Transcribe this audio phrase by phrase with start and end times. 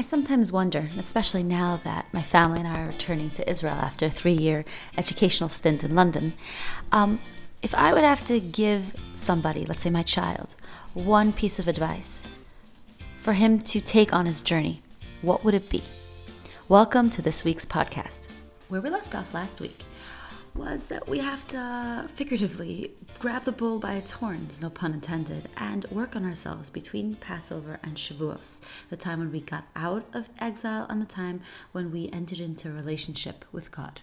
[0.00, 4.06] I sometimes wonder, especially now that my family and I are returning to Israel after
[4.06, 4.64] a three year
[4.96, 6.32] educational stint in London,
[6.90, 7.20] um,
[7.60, 10.56] if I would have to give somebody, let's say my child,
[10.94, 12.30] one piece of advice
[13.18, 14.80] for him to take on his journey,
[15.20, 15.82] what would it be?
[16.66, 18.30] Welcome to this week's podcast.
[18.68, 19.84] Where we left off last week
[20.54, 25.48] was that we have to figuratively grab the bull by its horns, no pun intended,
[25.56, 30.28] and work on ourselves between Passover and Shavuos, the time when we got out of
[30.38, 31.40] exile and the time
[31.72, 34.00] when we entered into a relationship with God.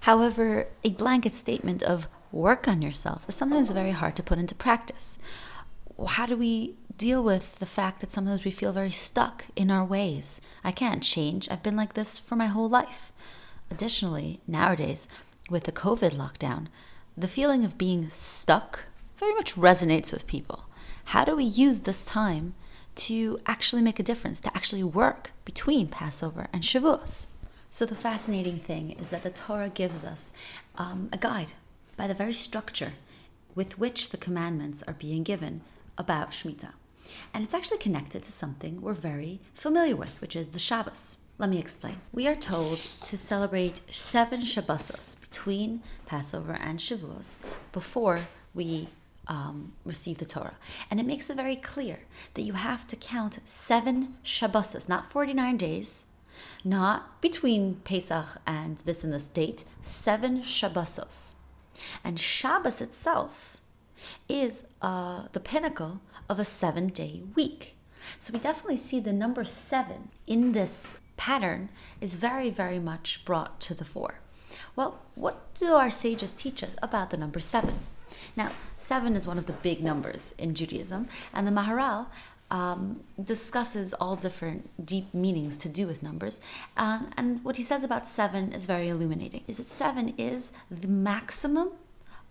[0.00, 4.54] However, a blanket statement of work on yourself is sometimes very hard to put into
[4.54, 5.18] practice.
[6.06, 9.84] How do we deal with the fact that sometimes we feel very stuck in our
[9.84, 10.40] ways?
[10.64, 11.50] I can't change.
[11.50, 13.12] I've been like this for my whole life.
[13.70, 15.08] Additionally, nowadays,
[15.50, 16.68] with the COVID lockdown,
[17.16, 18.86] the feeling of being stuck
[19.16, 20.64] very much resonates with people.
[21.06, 22.54] How do we use this time
[22.94, 27.26] to actually make a difference, to actually work between Passover and Shavuos?
[27.68, 30.32] So, the fascinating thing is that the Torah gives us
[30.76, 31.52] um, a guide
[31.96, 32.92] by the very structure
[33.54, 35.60] with which the commandments are being given
[35.98, 36.72] about Shemitah.
[37.34, 41.18] And it's actually connected to something we're very familiar with, which is the Shabbos.
[41.40, 42.02] Let me explain.
[42.12, 47.38] We are told to celebrate seven Shabbosos between Passover and Shavuos
[47.72, 48.88] before we
[49.26, 50.58] um, receive the Torah.
[50.90, 52.00] And it makes it very clear
[52.34, 56.04] that you have to count seven Shabbosos, not 49 days,
[56.62, 61.36] not between Pesach and this and this date, seven Shabbosos.
[62.04, 63.62] And Shabbos itself
[64.28, 67.76] is uh, the pinnacle of a seven day week.
[68.18, 71.68] So we definitely see the number seven in this pattern
[72.00, 74.20] is very, very much brought to the fore.
[74.74, 77.74] Well, what do our sages teach us about the number seven?
[78.36, 82.06] Now, seven is one of the big numbers in Judaism, and the Maharal
[82.50, 86.40] um, discusses all different deep meanings to do with numbers.
[86.74, 89.42] Uh, and what he says about seven is very illuminating.
[89.46, 91.68] Is that seven is the maximum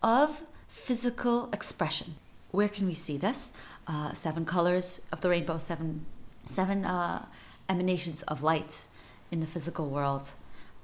[0.02, 2.16] of physical expression.
[2.50, 3.54] Where can we see this?
[3.86, 6.06] Uh, seven colors of the rainbow, seven,
[6.46, 7.26] seven uh,
[7.70, 8.84] emanations of light
[9.32, 10.34] in the physical world,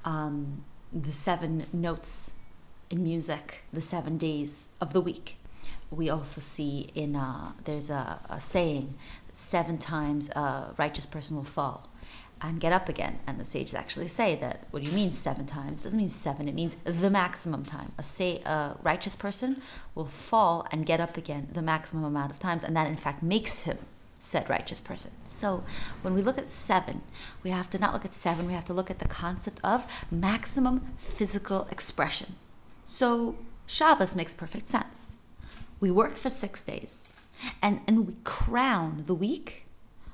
[0.06, 0.64] um,
[0.94, 2.34] the seven notes
[2.90, 5.38] in music, the seven days of the week.
[5.90, 8.96] We also see in uh, there's a, a saying,
[9.34, 11.90] seven times a righteous person will fall
[12.42, 13.20] and get up again.
[13.26, 15.82] And the sages actually say that what do you mean seven times?
[15.82, 17.92] It doesn't mean seven, it means the maximum time.
[17.98, 19.62] A say a righteous person
[19.96, 23.24] will fall and get up again the maximum amount of times, and that in fact
[23.24, 23.78] makes him
[24.26, 25.12] said righteous person.
[25.28, 25.64] So
[26.02, 27.02] when we look at seven,
[27.44, 29.86] we have to not look at seven, we have to look at the concept of
[30.12, 32.36] maximum physical expression.
[32.84, 35.18] So Shabbos makes perfect sense.
[35.80, 37.12] We work for six days
[37.62, 39.66] and, and we crown the week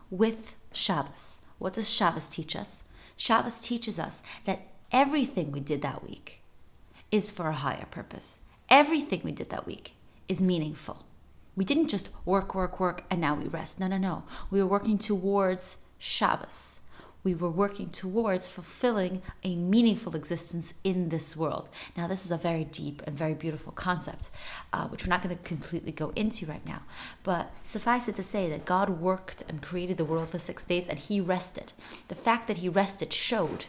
[0.09, 1.41] with Shabbos.
[1.59, 2.83] What does Shabbos teach us?
[3.15, 6.41] Shabbos teaches us that everything we did that week
[7.11, 8.41] is for a higher purpose.
[8.69, 9.93] Everything we did that week
[10.27, 11.05] is meaningful.
[11.55, 13.79] We didn't just work, work, work, and now we rest.
[13.79, 14.23] No, no, no.
[14.49, 16.79] We were working towards Shabbos.
[17.23, 21.69] We were working towards fulfilling a meaningful existence in this world.
[21.95, 24.31] Now, this is a very deep and very beautiful concept,
[24.73, 26.81] uh, which we're not going to completely go into right now.
[27.21, 30.87] But suffice it to say that God worked and created the world for six days
[30.87, 31.73] and He rested.
[32.07, 33.65] The fact that He rested showed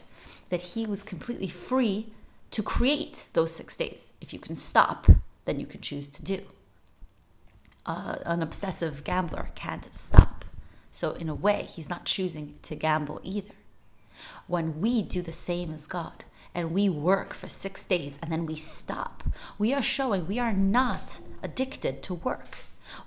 [0.48, 2.06] that He was completely free
[2.52, 4.12] to create those six days.
[4.22, 5.06] If you can stop,
[5.44, 6.40] then you can choose to do
[7.86, 10.44] uh, an obsessive gambler can't stop.
[10.90, 13.54] So, in a way, he's not choosing to gamble either.
[14.46, 18.44] When we do the same as God and we work for six days and then
[18.46, 19.22] we stop,
[19.58, 22.58] we are showing we are not addicted to work.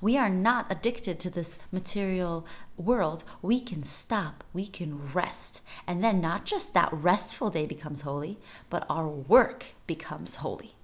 [0.01, 3.23] We are not addicted to this material world.
[3.41, 5.61] We can stop, we can rest.
[5.85, 10.74] And then not just that restful day becomes holy, but our work becomes holy.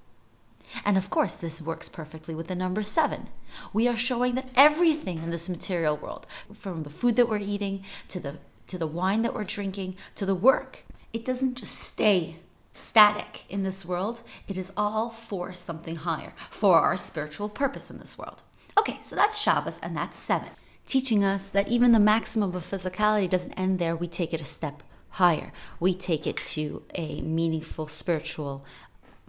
[0.86, 3.28] And of course, this works perfectly with the number seven.
[3.74, 7.84] We are showing that everything in this material world, from the food that we're eating
[8.10, 8.38] to the
[8.68, 12.38] to the wine that we're drinking to the work, it doesn't just stay
[12.72, 14.22] static in this world.
[14.48, 18.44] It is all for something higher, for our spiritual purpose in this world.
[18.78, 20.50] Okay, so that's Shabbos and that's seven,
[20.88, 23.96] teaching us that even the maximum of physicality doesn't end there.
[23.96, 25.52] We take it a step higher.
[25.80, 28.64] We take it to a meaningful spiritual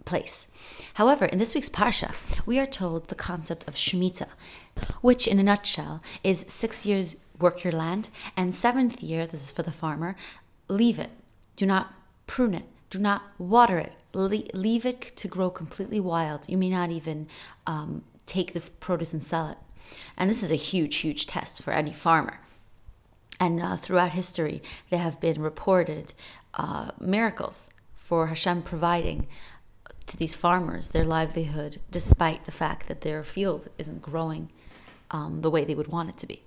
[0.05, 0.47] place.
[0.95, 2.13] However, in this week's Parsha,
[2.45, 4.29] we are told the concept of Shemitah,
[5.01, 9.51] which in a nutshell is six years work your land, and seventh year, this is
[9.51, 10.15] for the farmer,
[10.67, 11.11] leave it.
[11.55, 11.93] Do not
[12.27, 12.65] prune it.
[12.89, 13.93] Do not water it.
[14.13, 16.47] Le- leave it to grow completely wild.
[16.47, 17.27] You may not even
[17.65, 19.57] um, take the produce and sell it.
[20.17, 22.39] And this is a huge, huge test for any farmer.
[23.39, 26.13] And uh, throughout history, there have been reported
[26.53, 29.27] uh, miracles for Hashem providing
[30.07, 34.49] to these farmers their livelihood, despite the fact that their field isn't growing
[35.11, 36.43] um, the way they would want it to be.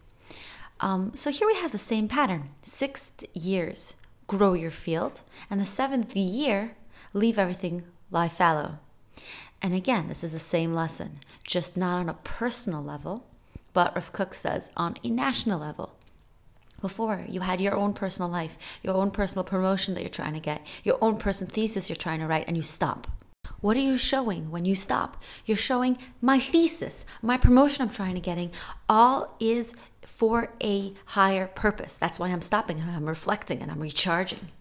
[0.81, 2.51] Um, so here we have the same pattern.
[2.63, 3.95] Six years,
[4.27, 6.77] grow your field, and the seventh year,
[7.13, 8.79] leave everything lie fallow.
[9.63, 13.27] And again, this is the same lesson, just not on a personal level,
[13.73, 15.95] but Rav Kook says on a national level.
[16.83, 20.41] Before, you had your own personal life, your own personal promotion that you're trying to
[20.41, 23.07] get, your own personal thesis you're trying to write, and you stop.
[23.67, 25.21] What are you showing when you stop?
[25.45, 28.53] You're showing my thesis, my promotion I'm trying to getting,
[28.89, 31.97] all is for a higher purpose.
[31.97, 34.53] That's why I'm stopping and I'm reflecting and I'm recharging.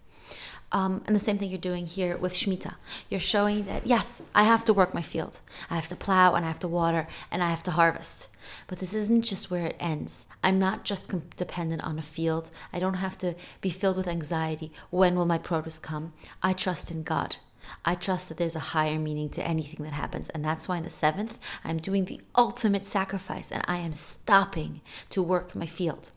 [0.71, 2.77] Um, and the same thing you're doing here with Shemitah.
[3.07, 5.39] You're showing that, yes, I have to work my field.
[5.69, 8.35] I have to plow and I have to water and I have to harvest.
[8.65, 10.25] But this isn't just where it ends.
[10.43, 12.49] I'm not just dependent on a field.
[12.73, 14.71] I don't have to be filled with anxiety.
[14.89, 16.13] When will my produce come?
[16.41, 17.37] I trust in God.
[17.83, 20.29] I trust that there's a higher meaning to anything that happens.
[20.29, 24.81] And that's why in the seventh, I'm doing the ultimate sacrifice and I am stopping
[25.09, 26.11] to work my field.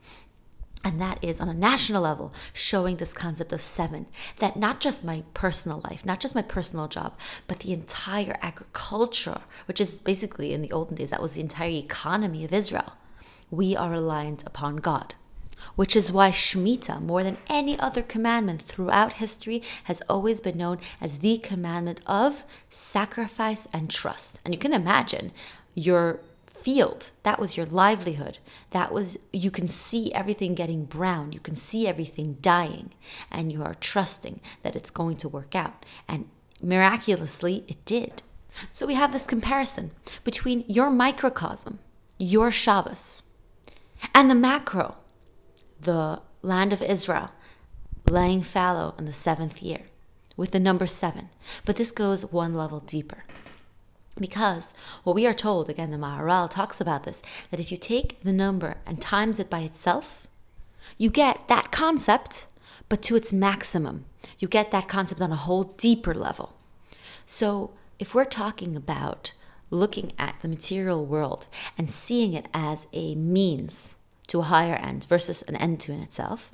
[0.85, 4.07] And that is on a national level, showing this concept of seven.
[4.39, 9.41] That not just my personal life, not just my personal job, but the entire agriculture,
[9.67, 12.93] which is basically in the olden days, that was the entire economy of Israel.
[13.51, 15.15] We are reliant upon God
[15.77, 20.79] which is why Shemitah, more than any other commandment throughout history, has always been known
[21.01, 24.41] as the commandment of sacrifice and trust.
[24.45, 25.33] And you can imagine
[25.75, 28.39] your field, that was your livelihood.
[28.71, 32.91] That was, you can see everything getting brown, you can see everything dying,
[33.31, 35.87] and you are trusting that it's going to work out.
[36.09, 36.29] And
[36.63, 38.23] miraculously, it did.
[38.71, 39.93] So we have this comparison
[40.25, 41.79] between your microcosm,
[42.19, 43.23] your Shabbos,
[44.15, 44.97] and the macro,
[45.81, 47.31] the land of Israel
[48.09, 49.83] laying fallow in the seventh year
[50.37, 51.29] with the number seven.
[51.65, 53.25] But this goes one level deeper.
[54.19, 58.21] Because what we are told, again, the Maharal talks about this, that if you take
[58.21, 60.27] the number and times it by itself,
[60.97, 62.47] you get that concept,
[62.89, 64.07] but to its maximum.
[64.39, 66.57] You get that concept on a whole deeper level.
[67.27, 69.33] So if we're talking about
[69.71, 71.47] looking at the material world
[71.77, 73.97] and seeing it as a means
[74.29, 76.53] to a higher end versus an end to in itself.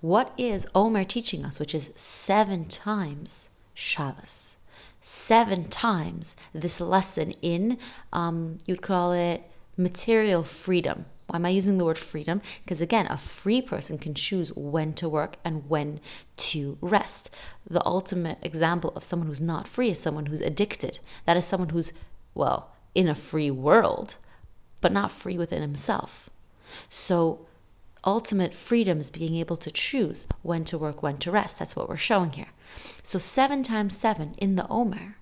[0.00, 4.56] What is Omer teaching us, which is seven times Shabbos?
[5.00, 7.78] Seven times this lesson in,
[8.12, 9.42] um, you'd call it
[9.76, 11.06] material freedom.
[11.26, 12.42] Why am I using the word freedom?
[12.62, 16.00] Because again, a free person can choose when to work and when
[16.36, 17.34] to rest.
[17.68, 20.98] The ultimate example of someone who's not free is someone who's addicted.
[21.24, 21.94] That is someone who's,
[22.34, 24.16] well, in a free world,
[24.80, 26.28] but not free within himself.
[26.88, 27.46] So,
[28.04, 31.58] ultimate freedom is being able to choose when to work, when to rest.
[31.58, 32.48] That's what we're showing here.
[33.02, 35.16] So, seven times seven in the Omer,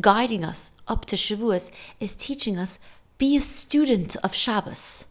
[0.00, 2.78] guiding us up to Shavuos, is teaching us
[3.18, 5.04] be a student of Shabbos.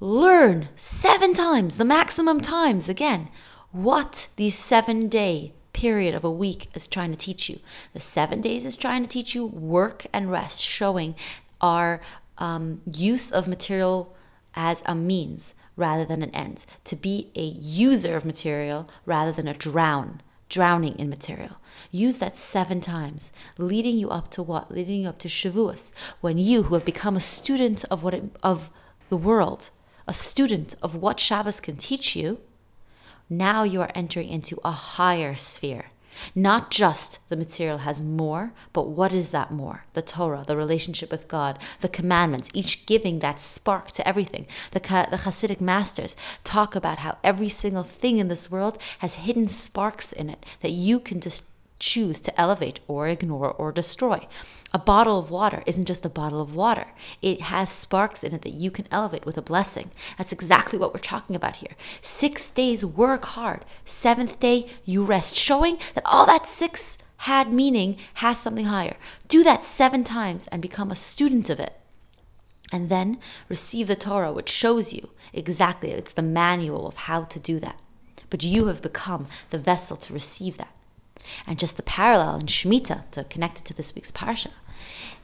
[0.00, 3.28] Learn seven times, the maximum times, again,
[3.72, 7.60] what the seven day period of a week is trying to teach you.
[7.92, 11.14] The seven days is trying to teach you work and rest, showing
[11.60, 12.00] our
[12.38, 14.15] um, use of material
[14.56, 19.46] as a means rather than an end, to be a user of material rather than
[19.46, 21.58] a drown, drowning in material.
[21.90, 24.70] Use that seven times, leading you up to what?
[24.70, 28.24] Leading you up to Shavuos, when you, who have become a student of what it,
[28.42, 28.70] of
[29.10, 29.70] the world,
[30.08, 32.40] a student of what Shabbos can teach you,
[33.28, 35.86] now you are entering into a higher sphere
[36.34, 39.84] not just the material has more, but what is that more?
[39.94, 44.46] The Torah, the relationship with God, the commandments, each giving that spark to everything.
[44.72, 49.48] The, the Hasidic masters talk about how every single thing in this world has hidden
[49.48, 51.44] sparks in it that you can just
[51.78, 54.26] choose to elevate or ignore or destroy.
[54.76, 56.88] A bottle of water isn't just a bottle of water.
[57.22, 59.90] It has sparks in it that you can elevate with a blessing.
[60.18, 61.72] That's exactly what we're talking about here.
[62.02, 63.64] Six days work hard.
[63.86, 68.98] Seventh day you rest, showing that all that six had meaning has something higher.
[69.28, 71.72] Do that seven times and become a student of it.
[72.70, 73.16] And then
[73.48, 77.80] receive the Torah, which shows you exactly, it's the manual of how to do that.
[78.28, 80.75] But you have become the vessel to receive that.
[81.46, 84.50] And just the parallel in Shemitah, to connect it to this week's Parsha,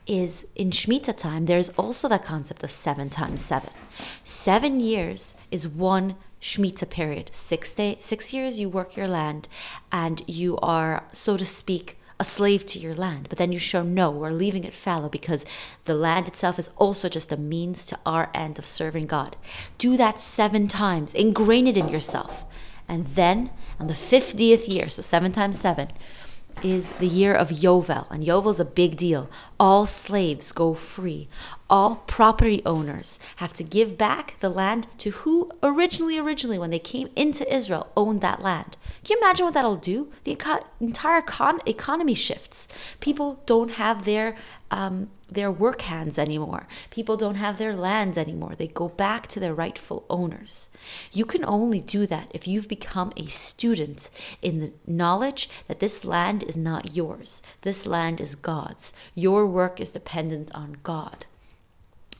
[0.06, 3.70] is in Shemitah time, there's also that concept of seven times seven.
[4.24, 7.30] Seven years is one Shemitah period.
[7.32, 9.48] Six, day, six years you work your land
[9.92, 13.82] and you are, so to speak, a slave to your land, but then you show
[13.82, 15.44] no, we're leaving it fallow because
[15.84, 19.34] the land itself is also just a means to our end of serving God.
[19.76, 22.44] Do that seven times, ingrain it in yourself.
[22.88, 23.50] And then
[23.82, 25.88] on the 50th year, so seven times seven,
[26.62, 29.28] is the year of Yovel, and Yovel is a big deal.
[29.58, 31.28] All slaves go free.
[31.68, 36.78] All property owners have to give back the land to who originally, originally, when they
[36.78, 38.76] came into Israel, owned that land.
[39.02, 40.12] Can you imagine what that'll do?
[40.22, 40.38] The
[40.78, 42.68] entire econ- economy shifts.
[43.00, 44.36] People don't have their
[44.70, 46.66] um, their work hands anymore.
[46.90, 48.54] People don't have their lands anymore.
[48.56, 50.70] They go back to their rightful owners.
[51.12, 54.10] You can only do that if you've become a student
[54.40, 57.42] in the knowledge that this land is not yours.
[57.62, 58.92] This land is God's.
[59.14, 61.26] Your work is dependent on God.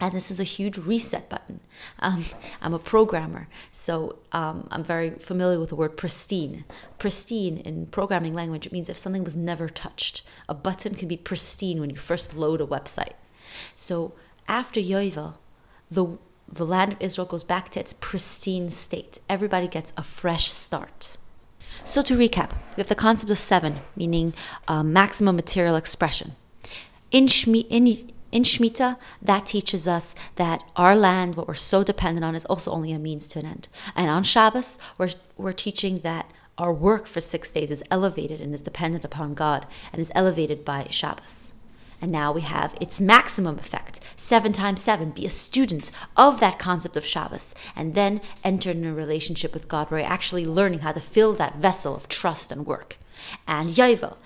[0.03, 1.61] And this is a huge reset button.
[2.01, 2.25] Um,
[2.61, 6.65] I'm a programmer, so um, I'm very familiar with the word pristine.
[6.99, 10.25] Pristine in programming language, it means if something was never touched.
[10.49, 13.13] A button can be pristine when you first load a website.
[13.77, 14.13] So
[14.49, 15.37] after Yovel,
[15.89, 16.19] the,
[16.53, 19.21] the land of Israel goes back to its pristine state.
[19.29, 21.17] Everybody gets a fresh start.
[21.85, 24.35] So to recap, we have the concept of seven, meaning
[24.67, 26.33] uh, maximum material expression.
[27.13, 32.25] In, Shmi, in in Shemitah, that teaches us that our land, what we're so dependent
[32.25, 33.69] on, is also only a means to an end.
[33.95, 38.55] And on Shabbos, we're, we're teaching that our work for six days is elevated and
[38.55, 41.53] is dependent upon God and is elevated by Shabbos.
[42.01, 45.11] And now we have its maximum effect seven times seven.
[45.11, 49.69] Be a student of that concept of Shabbos and then enter in a relationship with
[49.69, 52.97] God where you're actually learning how to fill that vessel of trust and work.
[53.47, 54.17] And Yovel,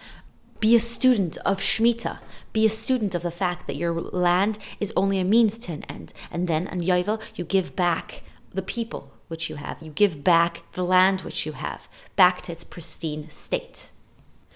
[0.61, 2.19] be a student of Shemitah.
[2.53, 5.83] Be a student of the fact that your land is only a means to an
[5.85, 6.13] end.
[6.31, 8.23] And then on Yovel, you give back
[8.53, 9.83] the people which you have.
[9.83, 13.91] You give back the land which you have, back to its pristine state.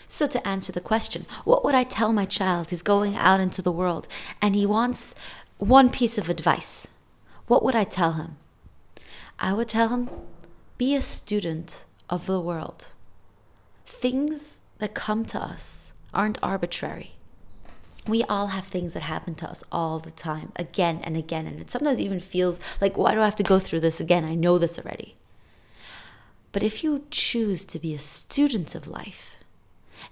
[0.08, 3.62] So, to answer the question, what would I tell my child who's going out into
[3.62, 4.08] the world
[4.42, 5.14] and he wants
[5.58, 6.88] one piece of advice?
[7.46, 8.36] What would I tell him?
[9.38, 10.10] I would tell him,
[10.78, 12.88] be a student of the world.
[13.86, 17.12] Things that come to us aren't arbitrary.
[18.06, 21.46] We all have things that happen to us all the time, again and again.
[21.46, 24.28] And it sometimes even feels like, why do I have to go through this again?
[24.28, 25.16] I know this already.
[26.52, 29.38] But if you choose to be a student of life,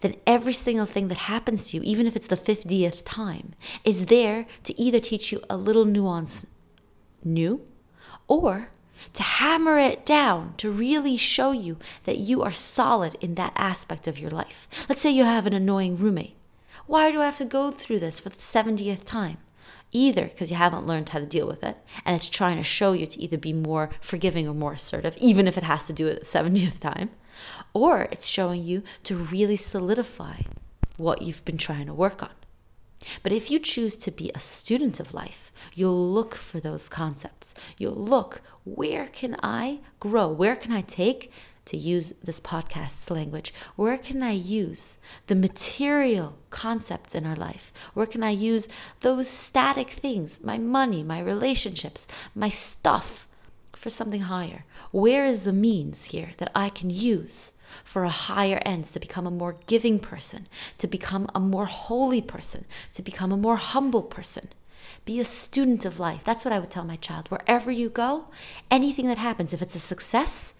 [0.00, 4.06] then every single thing that happens to you, even if it's the 50th time, is
[4.06, 6.46] there to either teach you a little nuance
[7.24, 7.62] new
[8.28, 8.68] or
[9.14, 14.06] to hammer it down, to really show you that you are solid in that aspect
[14.06, 14.68] of your life.
[14.88, 16.36] Let's say you have an annoying roommate.
[16.86, 19.38] Why do I have to go through this for the 70th time?
[19.92, 22.92] Either because you haven't learned how to deal with it, and it's trying to show
[22.92, 26.06] you to either be more forgiving or more assertive, even if it has to do
[26.06, 27.10] it the 70th time,
[27.72, 30.42] or it's showing you to really solidify
[30.96, 32.30] what you've been trying to work on.
[33.22, 37.54] But if you choose to be a student of life, you'll look for those concepts.
[37.78, 38.42] You'll look,
[38.74, 40.28] where can I grow?
[40.28, 41.32] Where can I take,
[41.68, 47.72] to use this podcast's language, where can I use the material concepts in our life?
[47.92, 48.68] Where can I use
[49.00, 53.26] those static things, my money, my relationships, my stuff,
[53.76, 54.64] for something higher?
[54.92, 57.52] Where is the means here that I can use?
[57.84, 60.46] for a higher end, to become a more giving person,
[60.78, 64.48] to become a more holy person, to become a more humble person.
[65.08, 66.22] Be a student of life.
[66.22, 67.28] That's what I would tell my child.
[67.28, 68.26] Wherever you go,
[68.70, 70.52] anything that happens, if it's a success,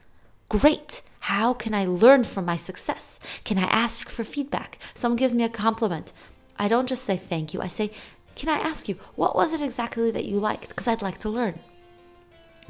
[0.48, 1.02] great.
[1.20, 3.20] How can I learn from my success?
[3.44, 4.78] Can I ask for feedback?
[4.94, 6.14] Someone gives me a compliment.
[6.58, 7.60] I don't just say thank you.
[7.60, 7.90] I say,
[8.36, 10.70] can I ask you, what was it exactly that you liked?
[10.70, 11.58] Because I'd like to learn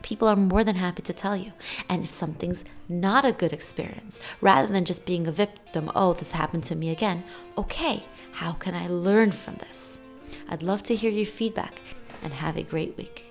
[0.03, 1.53] people are more than happy to tell you.
[1.89, 6.31] And if something's not a good experience, rather than just being a victim, oh, this
[6.31, 7.25] happened to me again,
[7.57, 10.01] okay, how can I learn from this?
[10.49, 11.81] I'd love to hear your feedback
[12.23, 13.28] and have a great week.